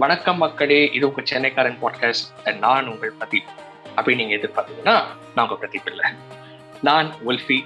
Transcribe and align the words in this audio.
வணக்கம் 0.00 0.36
மக்களே 0.36 0.90
இது 0.92 1.08
உங்க 1.08 1.22
சென்னைக்காரன் 1.22 1.78
பாட்காஸ்ட் 1.82 2.58
நான் 2.58 2.86
உங்கள் 2.86 3.12
பிரதீப். 3.20 3.48
அப்படின்னு 3.96 4.16
நீங்க 4.16 4.34
எதிர்பார்த்தீங்கன்னா 4.34 5.02
நான் 5.34 5.48
உங்க 5.48 5.56
பிரதீப் 5.60 5.90
இல்லை. 5.90 6.10
நான் 6.82 7.12
உல்ஃபி. 7.26 7.64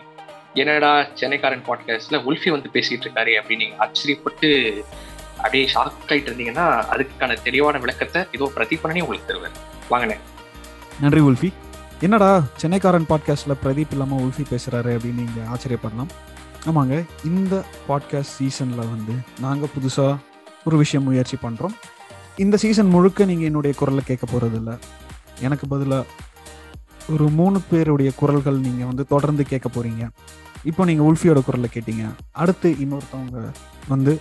என்னடா 0.54 1.00
சென்னைக்காரன் 1.00 1.62
பாட்காஸ்ட்ல 1.68 2.18
உல்ஃபி 2.28 2.50
வந்து 2.50 2.68
பேசிட்டு 2.72 3.06
இருக்காரு 3.06 3.32
அப்படின்னு 3.40 3.56
நீங்க 3.56 3.76
ஆச்சரியப்பட்டு 3.86 4.48
அப்படியே 5.36 5.70
ஷாக் 5.74 6.02
ஆயிட்டு 6.08 6.30
இருந்தீங்கன்னா 6.30 6.66
அதுக்கான 6.94 7.42
தெளிவான 7.42 7.78
விளக்கத்தை 7.78 8.24
இதோ 8.32 8.52
பிரதீபனே 8.56 9.00
உங்களுக்கு 9.00 9.26
தருவேன் 9.26 9.56
வாங்கினேன் 9.88 10.20
நன்றி 11.00 11.20
உல்ஃபி. 11.20 11.52
என்னடா 12.00 12.42
சென்னைக்காரன் 12.62 13.08
பாட்காஸ்ட்டில் 13.08 13.60
பிரதீப் 13.64 13.92
இல்லாமல் 13.92 14.18
உல்ஃபி 14.18 14.46
பேசுகிறாரு 14.50 14.92
அப்படின்னு 14.96 15.24
நீங்கள் 15.24 15.48
ஆச்சரியப்படலாம். 15.54 16.12
ஆமாங்க 16.66 17.04
இந்த 17.24 17.64
பாட்காஸ்ட் 17.88 18.34
சீசனில் 18.38 18.92
வந்து 18.94 19.12
நாங்கள் 19.40 19.74
புதுசாக 19.78 20.16
ஒரு 20.64 20.76
விஷயம் 20.76 21.06
முயற்சி 21.06 21.36
பண்ணுறோம் 21.42 21.76
இந்த 22.42 22.56
சீசன் 22.62 22.92
முழுக்க 22.92 23.24
நீங்கள் 23.30 23.48
என்னுடைய 23.48 23.72
குரலை 23.80 24.02
கேட்க 24.06 24.24
போகிறதில்ல 24.30 24.70
எனக்கு 25.46 25.66
பதிலாக 25.72 26.04
ஒரு 27.14 27.26
மூணு 27.38 27.58
பேருடைய 27.68 28.10
குரல்கள் 28.20 28.58
நீங்கள் 28.64 28.88
வந்து 28.90 29.04
தொடர்ந்து 29.12 29.42
கேட்க 29.50 29.68
போகிறீங்க 29.68 30.04
இப்போ 30.70 30.82
நீங்கள் 30.88 31.06
உல்ஃபியோட 31.08 31.40
குரலை 31.46 31.68
கேட்டீங்க. 31.74 32.04
அடுத்து 32.42 32.68
இன்னொருத்தவங்க 32.84 33.38
வந்து 33.92 34.12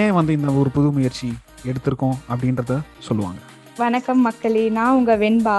ஏன் 0.00 0.14
வந்து 0.18 0.32
இந்த 0.38 0.52
ஒரு 0.60 0.70
புது 0.76 0.90
முயற்சி 0.96 1.28
எடுத்திருக்கோம் 1.70 2.16
அப்படின்றத 2.32 2.78
சொல்லுவாங்க. 3.08 3.40
வணக்கம் 3.82 4.20
மக்களே 4.28 4.64
நான் 4.78 4.96
உங்கள் 4.98 5.20
வெண்பா 5.22 5.58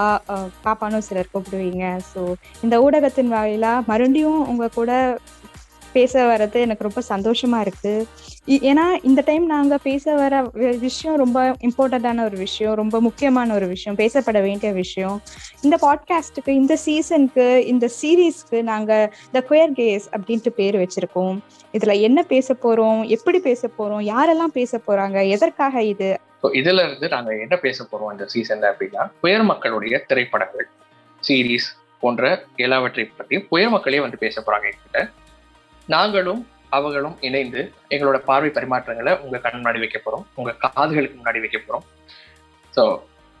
பாப்பானும் 0.66 1.06
சிலர் 1.08 1.32
கூப்பிடுவீங்க. 1.32 1.84
ஸோ 2.12 2.20
இந்த 2.64 2.76
ஊடகத்தின் 2.84 3.34
வாயிலாக 3.36 3.84
மறுபடியும் 3.90 4.40
உங்கள் 4.52 4.76
கூட 4.78 4.92
பேச 5.96 6.22
வர்றது 6.24 6.52
எனக்கு 6.52 6.88
ரொம்ப 6.88 7.00
சந்தோஷமா 7.08 7.60
இருக்கு. 7.60 8.06
இ- 8.46 8.64
ஏன்னா 8.70 8.86
இந்த 9.02 9.22
டைம் 9.24 9.46
நாங்க 9.46 9.78
பேச 9.78 10.14
வர 10.14 10.34
விஷயம் 10.80 11.16
ரொம்ப 11.16 11.56
இம்பார்ட்டண்டான 11.60 12.24
ஒரு 12.24 12.36
விஷயம் 12.36 12.74
ரொம்ப 12.74 13.00
முக்கியமான 13.00 13.54
ஒரு 13.54 13.66
விஷயம் 13.66 13.98
பேசப்பட 13.98 14.42
வேண்டிய 14.42 14.72
விஷயம். 14.72 15.22
இந்த 15.62 15.78
பாட்காஸ்ட்டுக்கு 15.82 16.48
இந்த 16.48 16.76
சீசனுக்கு 16.76 17.66
இந்த 17.66 17.90
சீரீஸ்க்கு 18.02 18.62
நாங்க 18.62 19.12
த 19.32 19.44
குயர் 19.50 19.72
கேஸ் 19.72 20.10
அப்படின்ட்டு 20.10 20.48
பேர் 20.48 20.76
வச்சிருக்கோம். 20.76 21.38
இதுல 21.72 22.00
என்ன 22.00 22.22
பேச 22.22 22.54
போறோம் 22.62 23.06
எப்படி 23.06 23.38
பேச 23.38 23.68
போறோம் 23.78 24.12
யாரெல்லாம் 24.12 24.52
பேச 24.52 24.80
போறாங்க 24.86 25.28
எதற்காக 25.28 25.82
இது? 25.82 26.20
இதுல 26.42 26.86
இருந்து 26.86 27.08
நாங்க 27.08 27.38
என்ன 27.38 27.56
பேச 27.56 27.84
போறோம் 27.84 28.10
இந்த 28.10 28.26
சீசன்ல 28.34 28.72
அப்படின்னா 28.72 29.10
குயர் 29.22 29.44
மக்களுடைய 29.44 29.98
திரைப்படங்கள் 29.98 30.66
சீரீஸ் 31.28 31.68
போன்ற 32.00 32.44
எல்லாவற்றை 32.56 33.04
பற்றியும் 33.04 33.46
புயல் 33.48 33.70
மக்களே 33.70 34.00
வந்து 34.00 34.18
பேச 34.18 34.42
போறாங்க 34.46 34.70
என்கிட்ட. 34.70 35.10
நாங்களும் 35.86 36.48
அவங்களும் 36.68 37.16
இணைந்து 37.20 37.60
எங்களோட 37.88 38.16
பார்வை 38.18 38.50
பரிமாற்றங்களை 38.50 39.12
உங்க 39.20 39.38
கண் 39.38 39.58
முன்னாடி 39.60 39.78
வைக்க 39.78 39.98
போறோம். 40.04 40.24
உங்க 40.34 40.56
காதுகளுக்கு 40.64 41.18
முன்னாடி 41.20 41.40
வைக்க 41.44 41.58
போறோம். 41.58 41.84
ஸோ 42.76 42.84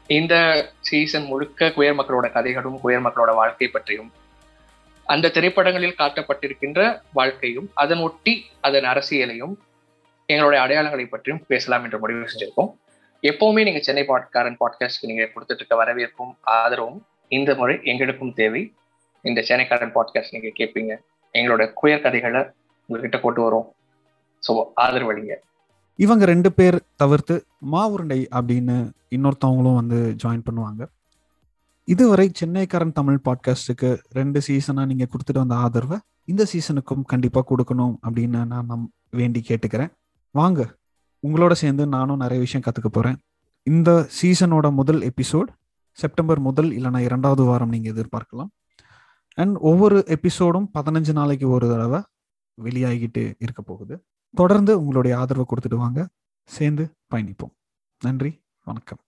இந்த 0.06 0.34
சீசன் 0.80 1.24
முழுக்க 1.24 1.68
குயர் 1.76 1.98
மக்களோட 1.98 2.26
கதைகளும் 2.32 2.78
குயர் 2.84 3.04
மக்களோட 3.06 3.34
வாழ்க்கை 3.34 3.68
பற்றியும் 3.68 4.10
அந்த 5.06 5.30
திரைப்படங்களில் 5.30 5.98
காட்டப்பட்டிருக்கின்ற 5.98 7.02
வாழ்க்கையும் 7.12 7.70
அதன் 7.74 7.98
ஒட்டி 7.98 8.34
அதன் 8.60 8.84
அரசியலையும் 8.84 9.54
எங்களுடைய 10.26 10.60
அடையாளங்களை 10.64 11.06
பற்றியும் 11.08 11.42
பேசலாம் 11.46 11.84
என்று 11.84 11.98
முடிவு 11.98 12.28
செஞ்சிருக்கோம். 12.32 12.70
எப்பவுமே 13.22 13.62
நீங்க 13.62 13.80
சென்னை 13.80 14.04
பாட்காரன் 14.08 14.58
பாட்காஸ்ட்க்கு 14.62 15.10
நீங்க 15.10 15.24
கொடுத்துட்டு 15.24 15.62
இருக்க 15.62 15.76
வரவேற்பும் 15.76 16.32
ஆதரவும் 16.42 17.06
இந்த 17.28 17.54
முறை 17.54 17.76
எங்களுக்கும் 17.82 18.34
தேவை. 18.34 18.62
இந்த 19.20 19.40
சென்னைக்காரன் 19.48 19.94
பாட்காஸ்ட் 19.94 20.34
நீங்க 20.36 20.50
கேட்பீங்க. 20.58 20.94
எங்களோட 21.36 21.62
குயர் 21.80 22.04
கதைகளை 22.06 22.42
உங்ககிட்ட 22.88 23.18
கொண்டு 23.20 23.40
வரும். 23.42 23.66
ஸோ 24.46 24.52
ஆதரவளிங்க. 24.84 25.34
இவங்க 26.04 26.24
ரெண்டு 26.32 26.50
பேர் 26.52 26.76
தவிர்த்து 27.02 27.34
மாவுருண்டை 27.72 28.20
அப்படின்னு 28.38 28.76
இன்னொருத்தவங்களும் 29.16 29.78
வந்து 29.80 29.98
ஜாயின் 30.22 30.46
பண்ணுவாங்க. 30.48 30.82
இதுவரை 31.84 32.26
சென்னைக்காரன் 32.40 32.96
தமிழ் 32.98 33.24
பாட்காஸ்ட்டுக்கு 33.26 33.90
ரெண்டு 34.18 34.38
சீசனாக 34.46 34.90
நீங்கள் 34.90 35.10
கொடுத்துட்டு 35.12 35.42
வந்த 35.42 35.56
ஆதரவை 35.64 35.98
இந்த 36.32 36.42
சீசனுக்கும் 36.52 37.04
கண்டிப்பாக 37.12 37.44
கொடுக்கணும் 37.50 37.94
அப்படின்னு 38.06 38.40
நான் 38.52 38.68
நம் 38.70 38.86
வேண்டி 39.10 39.40
கேட்டுக்கிறேன். 39.48 39.92
வாங்க 40.34 40.60
உங்களோட 41.22 41.52
சேர்ந்து 41.60 41.84
நானும் 41.96 42.22
நிறைய 42.24 42.40
விஷயம் 42.44 42.64
கற்றுக்க 42.66 42.90
போகிறேன் 42.96 43.18
இந்த 43.66 43.90
சீசனோட 44.18 44.66
முதல் 44.80 45.00
எபிசோட் 45.10 45.48
செப்டம்பர் 45.98 46.40
முதல் 46.48 46.70
இல்லைனா 46.78 47.00
இரண்டாவது 47.08 47.42
வாரம் 47.50 47.72
நீங்கள் 47.74 47.92
எதிர்பார்க்கலாம். 47.94 48.50
அண்ட் 49.36 49.56
ஒவ்வொரு 49.56 50.04
எபிசோடும் 50.06 50.66
பதினஞ்சு 50.74 51.12
நாளைக்கு 51.12 51.48
ஒரு 51.48 51.68
தடவை 51.68 52.02
வெளியாகிட்டு 52.62 53.34
இருக்க 53.38 53.62
போகுது. 53.62 54.04
தொடர்ந்து 54.36 54.78
உங்களுடைய 54.78 55.18
ஆதரவை 55.18 55.44
கொடுத்துட்டு 55.48 55.76
வாங்க. 55.76 56.08
சேர்ந்து 56.46 56.90
பயணிப்போம். 57.14 57.54
நன்றி. 58.00 58.40
வணக்கம். 58.64 58.98